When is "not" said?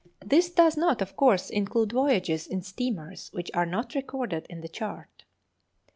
0.77-0.99, 3.67-3.93